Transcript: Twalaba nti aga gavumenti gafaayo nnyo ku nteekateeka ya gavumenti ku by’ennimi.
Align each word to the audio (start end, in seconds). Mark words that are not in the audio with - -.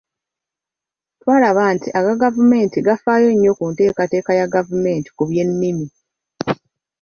Twalaba 1.21 1.63
nti 1.75 1.87
aga 1.99 2.13
gavumenti 2.23 2.77
gafaayo 2.87 3.29
nnyo 3.33 3.51
ku 3.57 3.63
nteekateeka 3.71 4.31
ya 4.39 4.45
gavumenti 4.55 5.09
ku 5.17 5.23
by’ennimi. 5.29 5.87